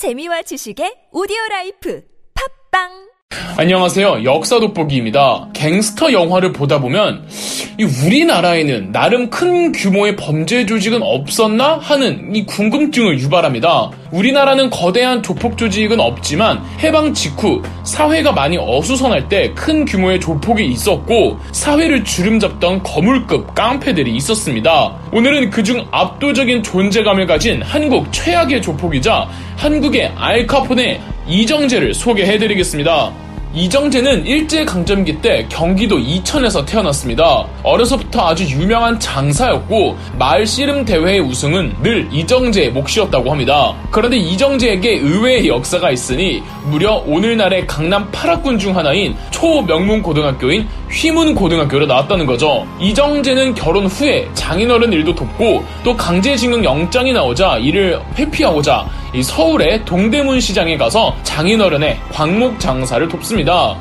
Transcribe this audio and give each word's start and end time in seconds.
재미와 0.00 0.40
지식의 0.48 1.12
오디오 1.12 1.36
라이프. 1.50 2.00
팟빵 2.32 3.09
안녕하세요. 3.56 4.24
역사 4.24 4.58
돋보기입니다. 4.58 5.48
갱스터 5.52 6.12
영화를 6.12 6.52
보다 6.52 6.80
보면 6.80 7.28
이 7.78 7.84
우리나라에는 7.84 8.90
나름 8.90 9.30
큰 9.30 9.70
규모의 9.72 10.16
범죄 10.16 10.66
조직은 10.66 11.00
없었나 11.02 11.76
하는 11.76 12.34
이 12.34 12.44
궁금증을 12.46 13.18
유발합니다. 13.20 13.90
우리나라는 14.10 14.70
거대한 14.70 15.22
조폭 15.22 15.56
조직은 15.58 16.00
없지만 16.00 16.62
해방 16.82 17.12
직후 17.14 17.62
사회가 17.84 18.32
많이 18.32 18.56
어수선할 18.58 19.28
때 19.28 19.52
큰 19.54 19.84
규모의 19.84 20.20
조폭이 20.20 20.64
있었고 20.66 21.38
사회를 21.52 22.02
주름잡던 22.04 22.82
거물급 22.82 23.54
깡패들이 23.54 24.14
있었습니다. 24.16 24.96
오늘은 25.12 25.50
그중 25.50 25.86
압도적인 25.90 26.62
존재감을 26.62 27.26
가진 27.26 27.62
한국 27.62 28.10
최악의 28.12 28.62
조폭이자 28.62 29.28
한국의 29.56 30.12
알카포네 30.16 31.00
이정재를 31.30 31.94
소개해드리겠습니다. 31.94 33.12
이정재는 33.54 34.26
일제강점기 34.26 35.20
때 35.20 35.46
경기도 35.48 35.98
이천에서 35.98 36.64
태어났습니다. 36.64 37.46
어려서부터 37.62 38.28
아주 38.28 38.44
유명한 38.44 38.98
장사였고 38.98 39.96
마을 40.18 40.46
씨름 40.46 40.84
대회의 40.84 41.20
우승은 41.20 41.74
늘 41.82 42.08
이정재의 42.12 42.70
몫이었다고 42.72 43.30
합니다. 43.30 43.74
그런데 43.90 44.16
이정재에게 44.16 44.98
의외의 44.98 45.48
역사가 45.48 45.90
있으니 45.90 46.42
무려 46.66 46.94
오늘날의 47.06 47.66
강남 47.66 48.10
8학군 48.10 48.58
중 48.58 48.76
하나인 48.76 49.16
초명문 49.30 50.02
고등학교인 50.02 50.68
휘문 50.90 51.34
고등학교를 51.36 51.86
나왔다는 51.86 52.26
거죠. 52.26 52.66
이정재는 52.80 53.54
결혼 53.54 53.86
후에 53.86 54.28
장인어른 54.34 54.92
일도 54.92 55.14
돕고 55.14 55.64
또 55.84 55.96
강제징용 55.96 56.64
영장이 56.64 57.12
나오자 57.12 57.58
이를 57.58 58.00
회피하고자 58.16 58.99
이 59.12 59.22
서울의 59.22 59.84
동대문 59.84 60.40
시장에 60.40 60.76
가서 60.76 61.16
장인어른의 61.24 62.00
광목 62.12 62.60
장사를 62.60 63.08
돕습니다. 63.08 63.76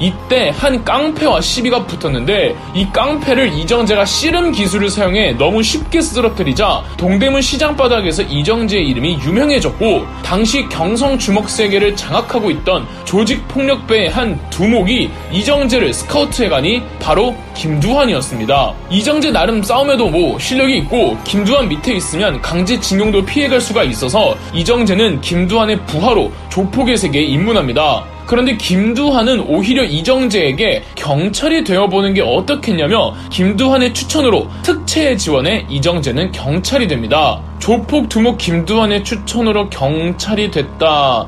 이때 0.00 0.50
한 0.56 0.82
깡패와 0.82 1.40
시비가 1.42 1.84
붙었는데 1.84 2.56
이 2.74 2.86
깡패를 2.90 3.52
이정재가 3.52 4.06
씨름 4.06 4.50
기술을 4.50 4.88
사용해 4.88 5.32
너무 5.32 5.62
쉽게 5.62 6.00
쓰러뜨리자 6.00 6.82
동대문 6.96 7.42
시장 7.42 7.76
바닥에서 7.76 8.22
이정재의 8.22 8.88
이름이 8.88 9.20
유명해졌고 9.22 10.06
당시 10.22 10.66
경성 10.68 11.18
주먹 11.18 11.50
세계를 11.50 11.94
장악하고 11.96 12.50
있던 12.50 12.86
조직 13.04 13.46
폭력배의 13.48 14.08
한 14.08 14.40
두목이 14.48 15.10
이정재를 15.32 15.92
스카우트해 15.92 16.48
가니 16.48 16.82
바로 16.98 17.36
김두한이었습니다. 17.54 18.72
이정재 18.90 19.32
나름 19.32 19.62
싸움에도 19.62 20.08
뭐 20.08 20.38
실력이 20.38 20.78
있고 20.78 21.18
김두한 21.24 21.68
밑에 21.68 21.94
있으면 21.94 22.40
강제징용도 22.40 23.24
피해갈 23.26 23.60
수가 23.60 23.84
있어서 23.84 24.34
이정재는 24.54 25.20
김두한의 25.20 25.84
부하로 25.84 26.32
조폭의 26.48 26.96
세계에 26.96 27.22
입문합니다. 27.22 28.04
그런데 28.30 28.56
김두한은 28.56 29.40
오히려 29.40 29.82
이정재에게 29.82 30.84
경찰이 31.00 31.64
되어보는 31.64 32.12
게 32.12 32.20
어떻겠냐며 32.20 33.14
김두한의 33.30 33.94
추천으로 33.94 34.48
특채에 34.62 35.16
지원해 35.16 35.64
이정재는 35.70 36.30
경찰이 36.30 36.88
됩니다. 36.88 37.40
조폭 37.58 38.10
두목 38.10 38.36
김두한의 38.36 39.02
추천으로 39.02 39.70
경찰이 39.70 40.50
됐다. 40.50 41.26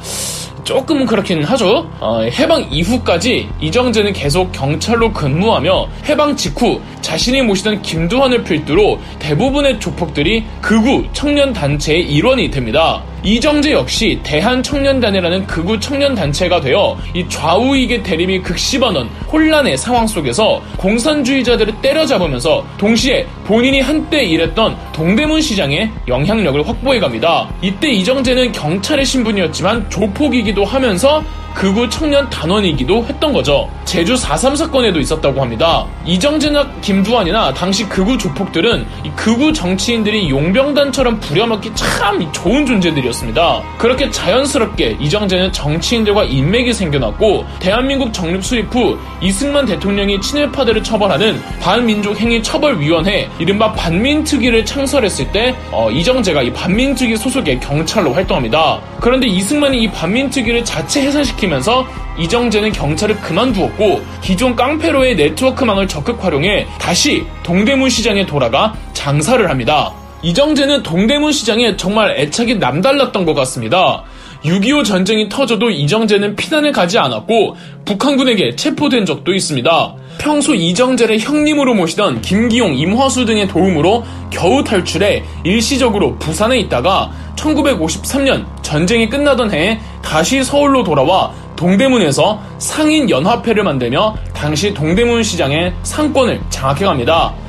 조금 0.64 1.06
그렇긴 1.06 1.42
하죠. 1.42 1.90
어, 2.00 2.20
해방 2.20 2.68
이후까지 2.70 3.48
이정재는 3.60 4.12
계속 4.12 4.52
경찰로 4.52 5.12
근무하며 5.12 5.88
해방 6.04 6.36
직후 6.36 6.80
자신이 7.00 7.42
모시던 7.42 7.82
김두한을 7.82 8.44
필두로 8.44 9.00
대부분의 9.18 9.80
조폭들이 9.80 10.44
극우 10.60 11.06
청년 11.12 11.52
단체의 11.52 12.02
일원이 12.02 12.50
됩니다. 12.50 13.02
이정재 13.24 13.72
역시 13.72 14.18
대한청년단이라는 14.22 15.46
극우 15.46 15.78
청년단체가 15.78 16.60
되어 16.60 16.96
이 17.14 17.24
좌우익의 17.28 18.02
대립이 18.02 18.42
극심하는 18.42 19.08
혼란 19.32 19.61
의 19.66 19.76
상황 19.76 20.06
속에서 20.06 20.60
공산주의자들을 20.76 21.80
때려잡으면서 21.80 22.64
동시에 22.78 23.26
본인이 23.44 23.80
한때 23.80 24.22
일했던 24.24 24.76
동대문 24.92 25.40
시장의 25.40 25.90
영향력을 26.08 26.66
확보해 26.66 27.00
갑니다. 27.00 27.48
이때 27.60 27.90
이정재는 27.90 28.52
경찰의 28.52 29.04
신분이었지만 29.04 29.90
조폭이기도 29.90 30.64
하면서 30.64 31.22
극우 31.54 31.88
청년 31.90 32.28
단원이기도 32.30 33.04
했던 33.04 33.32
거죠. 33.32 33.68
제주 33.84 34.14
4.3 34.14 34.56
사건에도 34.56 34.98
있었다고 35.00 35.40
합니다. 35.40 35.86
이정재나 36.04 36.66
김두한이나 36.80 37.52
당시 37.52 37.86
극우 37.88 38.16
조폭들은 38.16 38.86
극우 39.16 39.52
정치인들이 39.52 40.30
용병단처럼 40.30 41.20
부려먹기 41.20 41.72
참 41.74 42.32
좋은 42.32 42.64
존재들이었습니다. 42.66 43.62
그렇게 43.78 44.10
자연스럽게 44.10 44.96
이정재는 45.00 45.52
정치인들과 45.52 46.24
인맥이 46.24 46.72
생겨났고 46.72 47.44
대한민국 47.58 48.12
정립 48.12 48.44
수립 48.44 48.74
후 48.74 48.98
이승만 49.20 49.66
대통령이 49.66 50.20
친일파들을 50.20 50.82
처벌하는 50.82 51.40
반민족 51.60 52.18
행위 52.18 52.42
처벌위원회 52.42 53.28
이른바 53.42 53.72
반민특위를 53.72 54.64
창설했을 54.64 55.32
때 55.32 55.56
어, 55.72 55.90
이정재가 55.90 56.42
이 56.42 56.52
반민특위 56.52 57.16
소속의 57.16 57.58
경찰로 57.58 58.12
활동합니다. 58.12 58.80
그런데 59.00 59.26
이승만이 59.26 59.82
이 59.82 59.90
반민특위를 59.90 60.64
자체 60.64 61.02
해산시키면서 61.02 61.84
이정재는 62.20 62.70
경찰을 62.70 63.16
그만두었고 63.20 64.00
기존 64.20 64.54
깡패로의 64.54 65.16
네트워크망을 65.16 65.88
적극 65.88 66.22
활용해 66.22 66.68
다시 66.78 67.26
동대문 67.42 67.90
시장에 67.90 68.26
돌아가 68.26 68.74
장사를 68.92 69.50
합니다. 69.50 69.92
이정재는 70.22 70.84
동대문 70.84 71.32
시장에 71.32 71.76
정말 71.76 72.16
애착이 72.16 72.54
남달랐던 72.54 73.24
것 73.24 73.34
같습니다. 73.34 74.04
6.25 74.44 74.84
전쟁이 74.84 75.28
터져도 75.28 75.70
이정재는 75.70 76.36
피난을 76.36 76.72
가지 76.72 76.98
않았고 76.98 77.56
북한군에게 77.84 78.56
체포된 78.56 79.06
적도 79.06 79.34
있습니다. 79.34 79.94
평소 80.18 80.54
이정재를 80.54 81.20
형님으로 81.20 81.74
모시던 81.74 82.22
김기용, 82.22 82.74
임화수 82.74 83.24
등의 83.24 83.48
도움으로 83.48 84.04
겨우 84.30 84.64
탈출해 84.64 85.22
일시적으로 85.44 86.16
부산에 86.18 86.58
있다가 86.58 87.12
1953년 87.36 88.44
전쟁이 88.62 89.08
끝나던 89.08 89.52
해에 89.52 89.78
다시 90.02 90.42
서울로 90.42 90.82
돌아와 90.82 91.32
동대문에서 91.56 92.40
상인 92.58 93.08
연합회를 93.08 93.62
만들며 93.62 94.16
당시 94.32 94.74
동대문 94.74 95.22
시장의 95.22 95.72
상권을 95.82 96.40
장악해갑니다. 96.50 97.41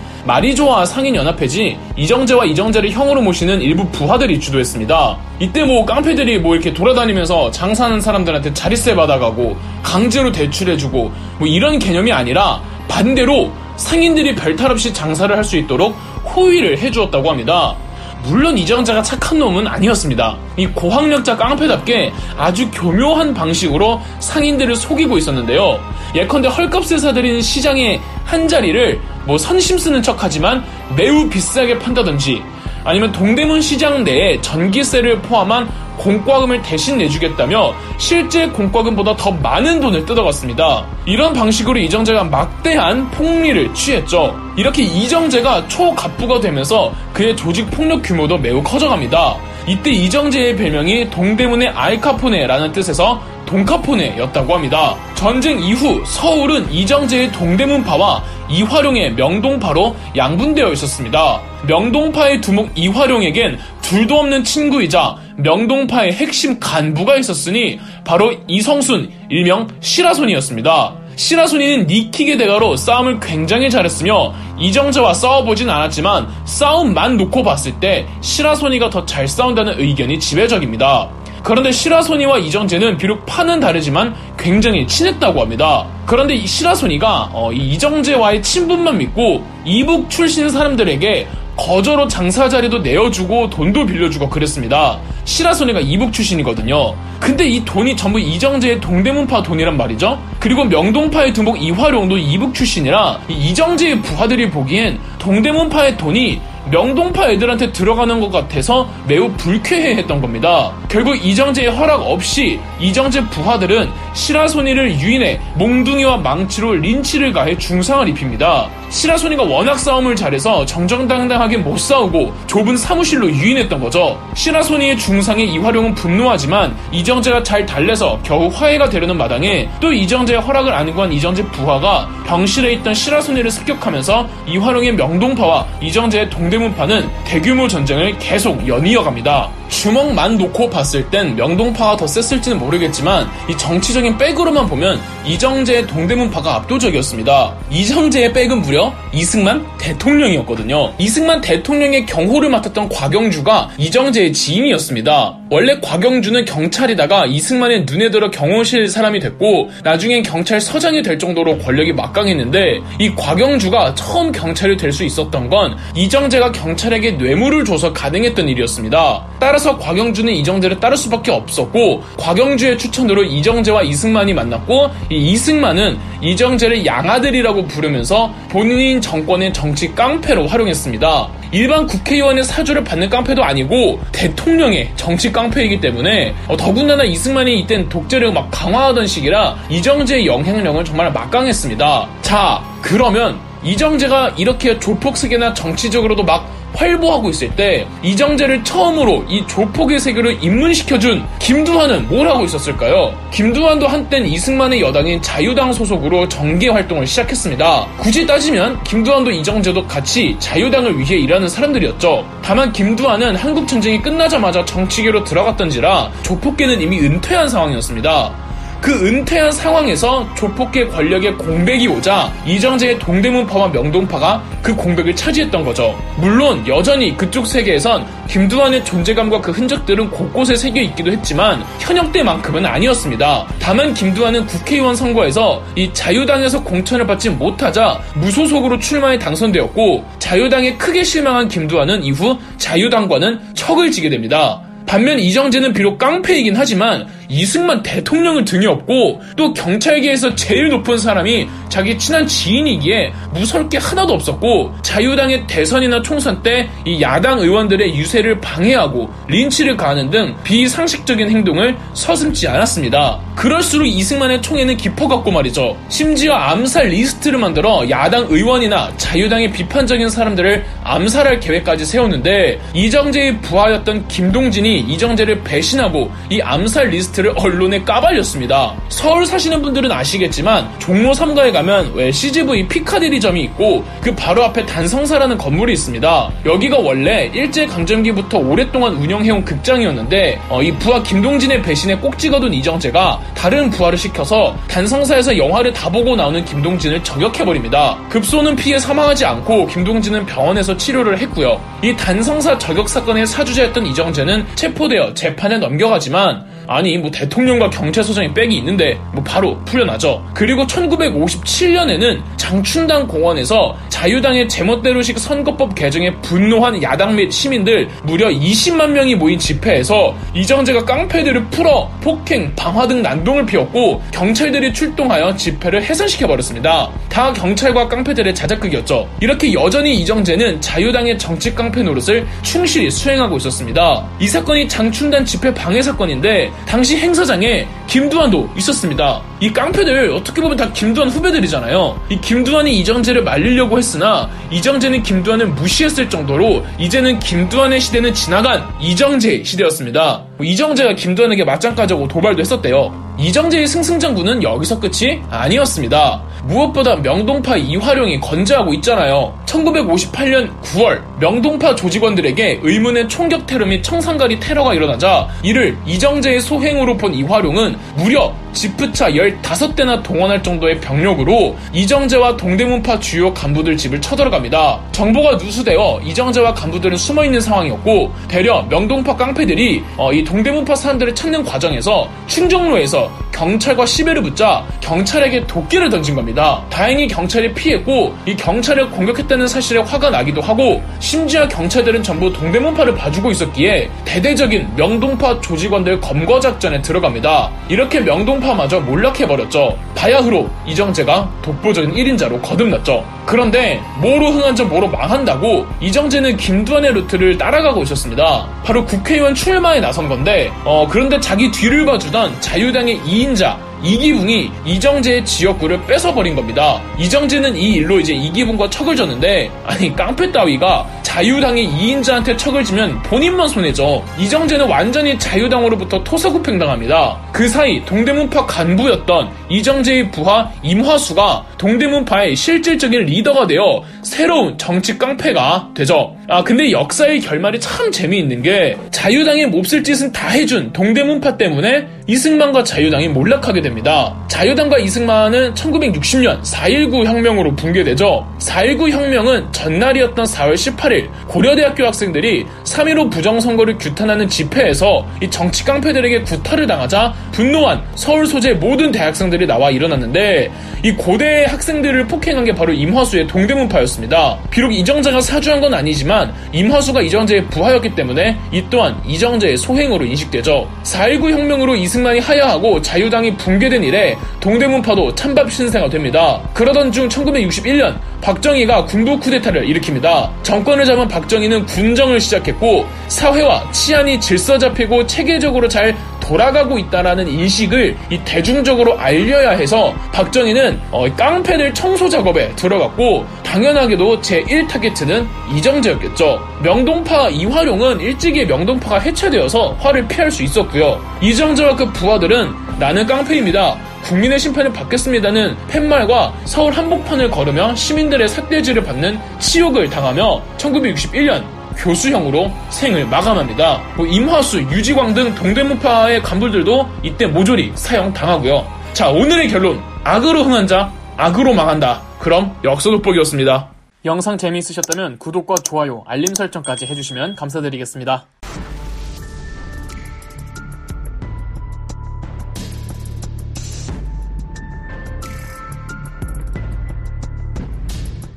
좋아 0.56 0.86
상인연합회지 0.86 1.78
이정재와 1.98 2.46
이정재를 2.46 2.92
형으로 2.92 3.22
모시는 3.22 3.62
일부 3.62 3.86
부하들이 3.90 4.40
주도했습니다. 4.40 5.18
이때 5.40 5.64
뭐 5.64 5.86
깡패들이 5.86 6.40
뭐 6.40 6.56
이렇게 6.56 6.74
돌아다니면서 6.74 7.52
장사하는 7.52 8.00
사람들한테 8.00 8.54
자릿세 8.54 8.96
받아가고 8.96 9.58
강제로 9.82 10.32
대출해주고 10.32 11.12
뭐 11.40 11.48
이런 11.48 11.78
개념이 11.78 12.12
아니라 12.12 12.62
반대로 12.88 13.52
상인들이 13.76 14.36
별탈 14.36 14.72
없이 14.72 14.94
장사를 14.94 15.36
할 15.36 15.44
수 15.44 15.58
있도록 15.58 15.94
호의를 16.36 16.78
해주었다고 16.78 17.30
합니다. 17.30 17.76
물론 18.24 18.58
이정재가 18.58 19.04
착한 19.04 19.38
놈은 19.40 19.68
아니었습니다. 19.68 20.38
이 20.58 20.68
고학력자 20.68 21.36
깡패답게 21.36 22.14
아주 22.38 22.70
교묘한 22.72 23.34
방식으로 23.34 24.02
상인들을 24.20 24.76
속이고 24.76 25.18
있었는데요. 25.18 25.80
예컨대 26.16 26.48
헐값에 26.48 26.98
사들인 26.98 27.42
시장의 27.42 28.00
한 28.24 28.48
자리를 28.48 29.02
뭐 29.26 29.38
선심 29.38 29.78
쓰는 29.78 30.02
척하지만 30.02 30.64
매우 30.96 31.30
비싸게 31.30 31.80
판다든지 31.80 32.42
아니면 32.86 33.12
동대문 33.12 33.62
시장 33.62 34.04
내에 34.04 34.40
전기세를 34.42 35.22
포함한 35.22 35.70
공과금을 35.98 36.62
대신 36.62 36.98
내주겠다며 36.98 37.74
실제 37.98 38.48
공과금보다 38.48 39.16
더 39.16 39.32
많은 39.32 39.80
돈을 39.80 40.06
뜯어갔습니다. 40.06 40.86
이런 41.06 41.34
방식으로 41.34 41.80
이정재가 41.80 42.26
막대한 42.26 43.10
폭리를 43.12 43.74
취했죠. 43.74 44.36
이렇게 44.56 44.84
이정재가 44.84 45.68
초갑부가 45.68 46.40
되면서 46.40 46.94
그의 47.14 47.36
조직 47.36 47.70
폭력 47.72 48.02
규모도 48.04 48.38
매우 48.38 48.62
커져갑니다. 48.62 49.36
이때 49.68 49.92
이정재의 49.92 50.58
별명이 50.58 51.10
동대문의 51.10 51.70
알카포네라는 51.70 52.72
뜻에서 52.74 53.22
동카포네였다고 53.46 54.56
합니다. 54.56 54.96
전쟁 55.16 55.60
이후 55.60 56.02
서울은 56.06 56.72
이정재의 56.72 57.32
동대문파와 57.32 58.24
이화룡의 58.50 59.14
명동파로 59.14 59.96
양분되어 60.16 60.72
있었습니다. 60.74 61.40
명동파의 61.68 62.42
두목 62.42 62.72
이화룡에겐 62.76 63.60
둘도 63.84 64.16
없는 64.20 64.44
친구이자 64.44 65.18
명동파의 65.38 66.14
핵심 66.14 66.60
간부가 66.60 67.18
있었으니 67.18 67.80
바로 68.04 68.34
이성순 68.48 69.12
일명 69.30 69.68
시라손이었습니다. 69.82 70.96
시라손이는 71.16 71.86
니킥의 71.86 72.38
대가로 72.40 72.76
싸움을 72.76 73.20
굉장히 73.20 73.70
잘했으며 73.70 74.34
이정재와 74.60 75.14
싸워보진 75.14 75.70
않았지만 75.70 76.28
싸움만 76.46 77.18
놓고 77.18 77.44
봤을 77.44 77.80
때 77.80 78.08
시라손이가 78.22 78.90
더 78.90 79.06
잘 79.06 79.28
싸운다는 79.28 79.80
의견이 79.80 80.20
지배적입니다. 80.20 81.10
그런데 81.44 81.72
시라소니와 81.72 82.40
이정재는 82.40 82.98
비록 82.98 83.26
파는 83.26 83.60
다르지만 83.60 84.16
굉장히 84.40 84.88
친했다고 84.88 85.42
합니다. 85.42 85.86
그런데 86.06 86.34
이 86.36 86.48
시라소니가 86.48 87.32
어, 87.34 87.52
이 87.52 87.74
이정재와의 87.74 88.42
친분만 88.42 88.98
믿고 88.98 89.46
이북 89.66 90.10
출신 90.10 90.50
사람들에게 90.50 91.28
거저로 91.56 92.08
장사 92.08 92.50
자리도 92.50 92.80
내어주고 92.80 93.50
돈도 93.50 93.86
빌려주고 93.86 94.30
그랬습니다. 94.30 95.00
시라소니가 95.26 95.80
이북 95.80 96.12
출신이거든요. 96.12 96.96
근데 97.20 97.48
이 97.48 97.64
돈이 97.64 97.96
전부 97.96 98.20
이정재의 98.20 98.82
동대문파 98.82 99.44
돈이란 99.44 99.78
말이죠. 99.78 100.22
그리고 100.40 100.66
명동파의 100.66 101.34
두목 101.34 101.62
이화룡도 101.62 102.18
이북 102.18 102.54
출신이라 102.54 103.22
이정재의 103.30 104.02
부하들이 104.02 104.50
보기엔 104.50 105.00
동대문파의 105.20 105.98
돈이 105.98 106.42
명동파 106.72 107.30
애들한테 107.32 107.72
들어가는 107.72 108.20
것 108.20 108.32
같아서 108.32 108.90
매우 109.08 109.32
불쾌해했던 109.34 110.22
겁니다. 110.22 110.72
결국 110.90 111.16
이정재의 111.16 111.70
허락 111.70 112.02
없이 112.02 112.60
이정재 112.80 113.30
부하들은 113.30 113.90
시라소니를 114.14 115.00
유인해 115.00 115.40
몽둥이와 115.56 116.18
망치로 116.18 116.74
린치를 116.74 117.34
가해 117.34 117.58
중상을 117.58 118.08
입힙니다. 118.10 118.70
시라소니가 118.94 119.44
워낙 119.44 119.80
싸움을 119.80 120.16
잘해서 120.16 120.66
정정당당하게 120.66 121.58
못 121.58 121.78
싸우고 121.80 122.32
좁은 122.46 122.78
사무실로 122.78 123.28
유인했던 123.28 123.80
거죠. 123.80 124.22
시라소니의 124.36 125.00
중상에 125.00 125.44
이화룡은 125.44 125.96
분노하지만 125.96 126.76
이정재가 126.92 127.42
잘 127.42 127.66
달래서 127.66 128.20
겨우 128.24 128.50
화해가 128.54 128.90
되려는 128.90 129.18
마당에 129.18 129.68
또 129.82 129.92
이정재의 129.92 130.40
허락을 130.42 130.72
안 130.72 130.94
구한 130.94 131.12
이정재 131.12 131.44
부하가 131.48 132.08
병실에 132.28 132.74
있던 132.74 132.94
시라소니를 132.94 133.50
습격하면서 133.50 134.30
이화룡의 134.48 134.94
명동파와 134.94 135.66
이정재의 135.82 136.30
동대문파는 136.30 137.10
대규모 137.26 137.68
전쟁을 137.68 138.18
계속 138.20 138.66
연이어갑니다. 138.68 139.50
주먹만 139.70 140.38
놓고 140.38 140.70
봤을 140.70 141.10
땐 141.10 141.36
명동파가 141.36 141.98
더 141.98 142.06
셌을지는 142.06 142.60
모르겠지만 142.60 143.28
이 143.50 143.58
정치적인 143.58 144.18
백으로만 144.20 144.68
보면 144.68 145.02
이정재의 145.26 145.88
동대문파가 145.88 146.56
압도적이었습니다. 146.56 147.56
이정재의 147.72 148.34
백은 148.34 148.62
무려 148.84 148.94
이승만 149.14 149.66
대통령이었거든요. 149.78 150.94
이승만 150.98 151.40
대통령의 151.42 152.06
경호를 152.06 152.50
맡았던 152.50 152.90
곽영주가 152.90 153.72
이정재의 153.78 154.34
지인이었습니다. 154.34 155.38
원래 155.50 155.80
곽영주는 155.80 156.46
경찰이다가 156.46 157.28
이승만의 157.28 157.86
눈에 157.86 158.10
들어 158.10 158.32
경호실 158.32 158.88
사람이 158.88 159.20
됐고 159.20 159.70
나중엔 159.84 160.24
경찰서장이 160.24 161.04
될 161.04 161.20
정도로 161.20 161.60
권력이 161.60 161.94
막강했는데 161.94 162.80
이 163.00 163.10
곽영주가 163.16 163.96
처음 163.96 164.32
경찰이 164.32 164.78
될 164.78 164.94
수 164.94 165.04
있었던 165.04 165.50
건 165.50 165.76
이정재가 165.96 166.52
경찰에게 166.52 167.14
뇌물을 167.14 167.66
줘서 167.66 167.92
가능했던 167.94 168.48
일이었습니다. 168.48 169.26
따라서 169.44 169.78
곽영주는 169.78 170.34
이정재를 170.34 170.80
따를 170.80 170.96
수밖에 170.96 171.30
없었고 171.30 172.02
곽영주의 172.18 172.78
추천으로 172.78 173.26
이정재와 173.26 173.84
이승만이 173.84 174.34
만났고 174.34 174.90
이 175.10 175.34
이승만은 175.34 176.00
이정재를 176.22 176.86
양아들이라고 176.86 177.68
부르면서 177.68 178.34
본인 178.48 179.02
정권의 179.02 179.52
정치 179.52 179.94
깡패로 179.94 180.48
활용했습니다. 180.48 181.28
일반 181.52 181.86
국회의원의 181.88 182.46
사주를 182.46 182.86
받는 182.86 183.10
깡패도 183.10 183.44
아니고 183.44 184.00
대통령의 184.14 184.94
정치 184.96 185.30
깡패이기 185.30 185.82
때문에 185.82 186.34
어, 186.48 186.56
더군다나 186.56 187.04
이승만이 187.04 187.60
이땐 187.60 187.90
독재를 187.90 188.32
막 188.32 188.48
강화하던 188.50 189.06
시기라 189.06 189.58
이정재의 189.70 190.26
영향력은 190.26 190.86
정말 190.86 191.12
막강했습니다. 191.12 192.08
자, 192.22 192.64
그러면 192.82 193.38
이정재가 193.62 194.36
이렇게 194.38 194.80
조폭 194.80 195.18
세계나 195.18 195.54
정치적으로도 195.54 196.24
막 196.24 196.50
활보하고 196.74 197.30
있을 197.30 197.56
때 197.56 197.88
이정재를 198.02 198.64
처음으로 198.64 199.26
이 199.30 199.46
조폭의 199.48 200.00
세계를 200.00 200.44
입문시켜준 200.44 201.24
김두한은 201.40 202.08
뭘 202.08 202.28
하고 202.28 202.46
있었을까요? 202.46 203.14
김두한도 203.32 203.88
한땐 203.88 204.26
이승만의 204.26 204.82
여당인 204.82 205.22
자유당 205.22 205.74
소속으로 205.74 206.28
정계 206.28 206.70
활동을 206.70 207.06
시작했습니다. 207.08 207.88
굳이 207.98 208.26
따지면 208.26 208.84
김두한도 208.84 209.32
이정재도 209.32 209.88
같이 209.88 210.36
자유당을 210.40 211.00
위해 211.00 211.18
일하는 211.18 211.48
사람들이었죠. 211.48 212.26
다만 212.42 212.72
김두한은 212.72 213.36
한국 213.36 213.68
전쟁이 213.68 214.02
끝나자마자 214.02 214.66
정치계로 214.66 215.24
들어갔던지라 215.24 216.12
조폭계는 216.24 216.82
이미 216.82 217.00
은퇴한 217.00 217.48
상황이었습니다. 217.50 218.53
그 218.84 218.92
은퇴한 218.92 219.50
상황에서 219.54 220.28
조폭계 220.36 220.88
권력의 220.88 221.38
공백이 221.38 221.88
오자 221.88 222.30
이정재의 222.46 223.00
동대문파와 223.00 223.70
명동파가 223.70 224.44
그 224.62 224.76
공백을 224.76 225.16
차지했던 225.16 225.64
거죠. 225.64 225.98
물론 226.18 226.68
여전히 226.68 227.16
그쪽 227.16 227.48
세계에선 227.48 228.06
김두한의 228.28 228.84
존재감과 228.84 229.40
그 229.40 229.52
흔적들은 229.52 230.10
곳곳에 230.10 230.58
새겨 230.58 230.82
있기도 230.82 231.14
했지만 231.14 231.64
현역 231.80 232.12
때만큼은 232.12 232.66
아니었습니다. 232.66 233.48
다만 233.58 233.94
김두한은 233.94 234.46
국회의원 234.48 234.98
선거에서 234.98 235.64
이 235.78 235.90
자유당에서 235.94 236.62
공천을 236.62 237.08
받지 237.08 237.30
못하자 237.30 238.02
무소속으로 238.16 238.80
출마해 238.80 239.18
당선되었고 239.18 240.04
자유당에 240.20 240.76
크게 240.76 241.06
실망한 241.06 241.48
김두한은 241.48 242.04
이후 242.04 242.38
자유당과는 242.58 243.54
척을 243.54 243.92
지게 243.92 244.10
됩니다. 244.10 244.62
반면 244.86 245.18
이정재는 245.18 245.74
비록 245.74 245.98
깡패이긴 245.98 246.56
하지만 246.56 247.08
이승만 247.34 247.82
대통령을 247.82 248.46
등에 248.46 248.68
업고 248.68 249.22
또 249.36 249.54
경찰계에서 249.54 250.36
제일 250.36 250.70
높은 250.70 250.98
사람이 250.98 251.48
자기 251.70 251.98
친한 251.98 252.28
지인이기에 252.28 253.12
무서울 253.34 253.68
게 253.70 253.80
하나도 253.80 254.14
없었고 254.14 254.76
자유당의 254.84 255.48
대선이나 255.48 256.02
총선 256.04 256.42
때 256.44 256.70
이 256.86 257.02
야당 257.02 257.40
의원들의 257.40 257.96
유세를 257.96 258.40
방해하고 258.42 259.10
린치를 259.28 259.78
가하는 259.78 260.10
등 260.10 260.36
비상식적인 260.44 261.30
행동을 261.30 261.76
서슴지 261.94 262.48
않았습니다. 262.48 263.20
그럴수록 263.36 263.88
이승만의 263.88 264.42
총애는 264.42 264.78
깊어갔고 264.78 265.32
말이죠. 265.32 265.78
심지어 265.90 266.34
암살 266.34 266.88
리스트를 266.88 267.40
만들어 267.40 267.90
야당 267.90 268.28
의원이나 268.30 268.92
자유당의 268.98 269.52
비판적인 269.52 270.10
사람들을 270.10 270.64
암살할 270.84 271.40
계획까지 271.40 271.86
세웠는데 271.86 272.60
이정재의 272.74 273.40
부하였던 273.42 274.08
김동진이 274.08 274.82
이정재를 274.82 275.44
배신하고 275.44 276.12
이 276.30 276.42
암살 276.42 276.90
리스트를 276.90 277.23
언론에 277.30 277.84
까발렸습니다. 277.84 278.76
서울 278.90 279.26
사시는 279.26 279.62
분들은 279.62 279.92
아시겠지만 279.92 280.70
종로 280.80 281.12
3가에 281.12 281.52
가면 281.54 281.94
왜 281.94 282.12
CGV 282.12 282.68
피카디리점이 282.68 283.42
있고 283.44 283.84
그 284.02 284.14
바로 284.16 284.44
앞에 284.44 284.66
단성사라는 284.66 285.38
건물이 285.38 285.74
있습니다. 285.74 286.32
여기가 286.46 286.78
원래 286.80 287.32
일제 287.34 287.66
강점기부터 287.66 288.40
오랫동안 288.40 288.94
운영해온 288.96 289.46
극장이었는데 289.46 290.42
어, 290.50 290.62
이 290.62 290.72
부하 290.74 291.02
김동진의 291.02 291.62
배신에 291.62 291.98
꼭 291.98 292.18
찍어둔 292.18 292.54
이정재가 292.54 293.20
다른 293.36 293.70
부하를 293.70 293.98
시켜서 293.98 294.56
단성사에서 294.68 295.38
영화를 295.38 295.74
다 295.74 295.90
보고 295.90 296.16
나오는 296.16 296.44
김동진을 296.44 297.04
저격해버립니다. 297.04 297.98
급소는 298.10 298.56
피해 298.56 298.80
사망하지 298.80 299.26
않고 299.26 299.68
김동진은 299.68 300.26
병원에서 300.26 300.76
치료를 300.78 301.18
했고요. 301.20 301.62
이 301.84 301.96
단성사 301.96 302.58
저격 302.58 302.90
사건의 302.90 303.28
사주자였던 303.28 303.86
이정재는 303.88 304.46
체포되어 304.56 305.14
재판에 305.14 305.58
넘겨가지만 305.58 306.46
아니 306.68 306.98
뭐 306.98 307.12
대통령과 307.12 307.70
경찰서장이 307.70 308.34
백이 308.34 308.56
있는데 308.58 309.00
뭐 309.14 309.24
바로 309.24 309.58
풀려나죠. 309.66 310.26
그리고 310.34 310.66
1957년에는 310.66 312.22
장춘당 312.44 313.08
공원에서 313.08 313.74
자유당의 313.88 314.50
제멋대로식 314.50 315.18
선거법 315.18 315.76
개정에 315.76 316.14
분노한 316.18 316.84
야당 316.84 317.16
및 317.16 317.32
시민들 317.32 317.88
무려 318.04 318.28
20만 318.28 318.90
명이 318.90 319.16
모인 319.16 319.40
집회에서 319.40 320.14
이정재가 320.34 320.84
깡패들을 320.84 321.46
풀어 321.46 321.90
폭행, 322.02 322.54
방화 322.54 322.86
등 322.86 323.02
난동을 323.02 323.46
피웠고 323.46 324.04
경찰들이 324.12 324.74
출동하여 324.74 325.38
집회를 325.38 325.84
해산시켜 325.84 326.28
버렸습니다. 326.28 326.90
다 327.08 327.32
경찰과 327.32 327.88
깡패들의 327.88 328.36
자작극이었죠. 328.36 329.08
이렇게 329.22 329.54
여전히 329.54 329.96
이정재는 330.02 330.60
자유당의 330.60 331.18
정치 331.18 331.56
깡패 331.56 331.82
노릇을 331.82 332.28
충실히 332.42 332.92
수행하고 332.92 333.38
있었습니다. 333.38 334.06
이 334.20 334.28
사건이 334.28 334.68
장춘단 334.68 335.24
집회 335.24 335.54
방해 335.54 335.82
사건인데 335.82 336.52
당시 336.66 336.98
행사장에 336.98 337.66
김두한도 337.88 338.50
있었습니다. 338.58 339.22
이 339.44 339.52
깡패들 339.52 340.10
어떻게 340.14 340.42
보면 340.42 340.56
다 340.56 340.72
김두한 340.72 341.10
후배들이잖아요. 341.10 342.00
이 342.08 342.22
김두한이 342.22 342.80
이정재를 342.80 343.26
말리려고 343.26 343.78
했으나 343.78 344.30
이정재는 344.50 345.04
김두한을 345.04 345.48
무시했을 345.48 346.10
정도로 346.10 346.66
이제는 346.80 347.20
김두한의 347.20 347.82
시대는 347.82 348.14
지나간 348.14 348.66
이정재 348.80 349.44
시대였습니다. 349.44 350.24
뭐 350.38 350.46
이정재가 350.46 350.96
김두한에게 350.96 351.44
맞짱까지 351.44 351.94
하고 351.94 352.08
도발도 352.08 352.40
했었대요. 352.40 353.04
이정재의 353.20 353.68
승승장구는 353.68 354.44
여기서 354.44 354.80
끝이 354.80 355.22
아니었습니다. 355.30 356.24
무엇보다 356.46 356.96
명동파 356.96 357.58
이화룡이 357.58 358.22
건재하고 358.22 358.74
있잖아요. 358.76 359.38
1958년 359.46 360.58
9월 360.62 361.02
명동파 361.20 361.76
조직원들에게 361.76 362.62
의문의 362.64 363.10
총격 363.10 363.46
테러 363.46 363.66
및 363.66 363.84
청산가리 363.84 364.40
테러가 364.40 364.74
일어나자 364.74 365.28
이를 365.44 365.78
이정재의 365.86 366.40
소행으로 366.40 366.96
본 366.96 367.14
이화룡은 367.14 367.78
무려 367.98 368.34
지프차 368.54 369.10
15대나 369.10 370.04
동원할 370.04 370.42
정도의 370.44 370.80
병력으로 370.80 371.56
이정재와 371.74 372.38
동대문파 372.38 373.00
주요 373.00 373.34
간부들 373.34 373.76
집을 373.76 374.00
쳐들어갑니다. 374.00 374.80
정보가 374.92 375.36
누수되어 375.36 376.02
이정재와 376.04 376.54
간부들은 376.54 376.96
숨어있는 376.98 377.42
상황이었고 377.42 378.14
되려 378.28 378.64
명동파 378.70 379.16
깡패들이 379.18 379.84
어, 379.98 380.14
이 380.14 380.24
동대문파 380.24 380.76
사람들을 380.76 381.16
찾는 381.16 381.44
과정에서 381.44 382.10
충정로에서 382.28 383.12
경찰과 383.34 383.86
시비를 383.86 384.22
붙자 384.22 384.64
경찰에게 384.80 385.48
도끼를 385.48 385.90
던진 385.90 386.16
겁니다. 386.16 386.64
다행히 386.70 387.08
경찰이 387.08 387.54
피했고 387.54 388.16
이 388.26 388.36
경찰을 388.36 388.92
공격했다는 388.92 389.48
사실에 389.48 389.82
화가 389.82 390.12
나기도 390.12 390.40
하고 390.40 390.84
심지어 391.00 391.48
경찰들은 391.48 392.04
전부 392.04 392.32
동대문파를 392.32 392.96
봐주고 392.96 393.32
있었기에 393.32 393.90
대대적인 394.06 394.76
명동파 394.76 395.42
조직원들 395.42 396.00
검거 396.00 396.40
작전에 396.40 396.82
들어갑니다. 396.82 397.52
이렇게 397.70 398.00
명동 398.00 398.40
파마저 398.44 398.80
몰락해버렸죠. 398.82 399.78
바야흐로 399.96 400.50
이정재가 400.68 401.30
독보적인 401.42 401.94
1인자로 401.94 402.42
거듭났죠. 402.42 403.04
그런데 403.26 403.82
뭐로 404.02 404.28
흥한자 404.28 404.66
뭐로 404.66 404.90
망한다고 404.90 405.66
이정재는 405.80 406.38
김두한의 406.38 406.94
루트를 406.94 407.38
따라가고 407.38 407.84
있었습니다. 407.84 408.48
바로 408.64 408.86
국회의원 408.86 409.34
출마에 409.34 409.80
나선 409.80 410.10
건데 410.10 410.52
어, 410.66 410.88
그런데 410.90 411.20
자기 411.20 411.50
뒤를 411.52 411.86
봐주던 411.86 412.42
자유당의 412.42 413.00
2인자 413.00 413.58
이기붕이 413.84 414.52
이정재의 414.66 415.26
지역구를 415.26 415.86
뺏어버린 415.86 416.36
겁니다. 416.36 416.82
이정재는 416.98 417.56
이 417.56 417.74
일로 417.74 418.00
이제 418.00 418.14
이기붕과 418.14 418.70
척을 418.70 418.96
졌는데 418.96 419.52
아니 419.66 419.94
깡패 419.96 420.32
따위가 420.32 420.88
자유당의 421.04 421.68
2인자한테 421.68 422.38
척을 422.38 422.64
지면 422.64 423.02
본인만 423.04 423.48
손해죠. 423.48 424.04
이정재는 424.18 424.68
완전히 424.68 425.20
자유당으로부터 425.20 426.04
토사구팽당합니다. 426.04 427.20
그 427.32 427.48
사이 427.48 427.84
동대문파 427.86 428.46
간부였던 428.46 429.30
이정재의 429.50 430.12
부하 430.12 430.50
임화수가 430.64 431.46
동대문파의 431.58 432.36
실질적인 432.36 433.06
리더가 433.06 433.46
되어 433.48 433.84
새로운 434.02 434.58
정치 434.58 434.98
깡패가 434.98 435.70
되죠. 435.76 436.16
아 436.30 436.42
근데 436.44 436.72
역사의 436.72 437.20
결말이 437.20 437.60
참 437.60 437.92
재미있는 437.92 438.42
게 438.42 438.78
자유당의 438.92 439.48
몹쓸 439.48 439.84
짓은 439.84 440.14
다 440.14 440.30
해준 440.30 440.72
동대문파 440.72 441.38
때문에 441.38 441.86
이승만과 442.08 442.64
자유당이 442.64 443.10
몰락하게 443.10 443.62
됩니다. 443.62 444.16
자유당과 444.28 444.80
이승만은 444.80 445.54
1960년 445.54 446.42
4.19 446.42 447.06
혁명으로 447.06 447.56
붕괴되죠. 447.56 448.28
4.19 448.40 448.90
혁명은 448.92 449.52
전날이었던 449.52 450.26
4월 450.26 450.54
18일 450.54 451.10
고려대학교 451.28 451.86
학생들이 451.86 452.46
3.15 452.64 453.12
부정선거를 453.12 453.78
규탄하는 453.78 454.28
집회에서 454.28 455.06
이 455.22 455.30
정치 455.30 455.64
깡패들에게 455.64 456.22
구타를 456.22 456.68
당하자 456.68 457.14
분노한 457.32 457.82
서울 457.96 458.26
소재 458.28 458.54
모든 458.54 458.92
대학생들이 458.92 459.46
나와 459.46 459.72
일어났는데 459.72 460.52
이 460.84 460.92
고대 460.94 461.46
학생들을 461.46 462.08
폭행한 462.08 462.44
게 462.44 462.54
바로 462.54 462.74
임화수의 462.74 463.28
동대문파였습니다. 463.28 464.40
비록 464.50 464.74
이정재가 464.74 465.22
사주한 465.22 465.62
건 465.62 465.74
아니 465.74 465.94
지만 466.14 466.32
임화수가 466.52 467.02
이정재의 467.02 467.46
부하였기 467.48 467.96
때문에 467.96 468.38
이 468.52 468.64
또한 468.70 469.02
이정재의 469.06 469.58
소행으로 469.58 470.06
인식되죠. 470.06 470.70
4.19 470.84 471.32
혁명으로 471.32 471.76
이승만이 471.76 472.20
하야하고 472.20 472.80
자유당이 472.84 473.36
붕괴된 473.38 473.84
이래 473.84 474.16
동대문파도 474.40 475.16
찬밥 475.16 475.52
신세가 475.52 475.90
됩니다. 475.90 476.40
그러던 476.54 476.92
중 476.92 477.10
1961년 477.10 477.98
박정희가 478.22 478.86
군부 478.86 479.20
쿠데타를 479.20 479.66
일으킵니다. 479.68 480.30
정권을 480.44 480.86
잡은 480.86 481.08
박정희는 481.08 481.66
군정을 481.66 482.22
시작했고 482.22 482.86
사회와 483.08 483.72
치안이 483.72 484.20
질서 484.22 484.58
잡히고 484.58 485.08
체계적으로 485.08 485.68
잘 485.68 485.96
돌아가고 486.24 486.80
있다라는 486.80 487.28
인식을 487.28 487.98
이 488.10 488.20
대중적으로 488.24 488.98
알려야 488.98 489.52
해서 489.52 489.94
박정희는 490.12 490.80
어, 490.92 491.06
깡패들 491.16 491.74
청소 491.74 492.08
작업에 492.08 492.56
들어갔고 492.56 493.26
당연하게도 493.44 494.22
제1 494.22 494.68
타겟은 494.68 495.28
이정재였겠죠. 495.56 496.40
명동파 496.64 497.30
이화룡은 497.30 498.00
일찍이 498.00 498.46
명동파가 498.46 499.00
해체되어서 499.00 499.76
화를 499.80 500.08
피할 500.08 500.32
수 500.32 500.44
있었고요. 500.44 501.00
이정재와 501.22 501.76
그 501.76 501.92
부하들은 501.92 502.52
나는 502.80 503.06
깡패입니다. 503.06 503.78
국민의 504.04 504.38
심판을 504.40 504.74
받겠습니다는 504.74 505.56
팻말과 505.68 506.34
서울 506.46 506.74
한복판을 506.74 507.30
걸으며 507.30 507.74
시민들의 507.76 508.28
삿대질을 508.28 508.84
받는 508.84 509.20
치욕을 509.40 509.90
당하며 509.90 510.42
1961년 510.58 511.53
교수형으로 511.78 512.52
생을 512.70 513.06
마감합니다. 513.08 513.82
뭐 513.96 514.06
임화수, 514.06 514.62
유지광 514.62 515.14
등 515.14 515.34
동대문파의 515.36 516.22
간부들도 516.22 516.90
이때 517.04 517.26
모조리 517.26 517.72
사형당하고요. 517.76 518.66
자, 518.94 519.10
오늘의 519.10 519.50
결론. 519.50 519.82
악으로 520.04 520.44
흥한 520.44 520.68
자, 520.68 520.92
악으로 521.18 521.54
망한다. 521.54 522.02
그럼 522.20 522.56
역사 522.64 522.90
돋보기였습니다. 522.90 523.70
영상 524.06 524.38
재미있으셨다면 524.38 525.18
구독과 525.18 525.56
좋아요, 525.64 526.04
알림 526.06 526.34
설정까지 526.34 526.86
해주시면 526.88 527.36
감사드리겠습니다. 527.36 528.26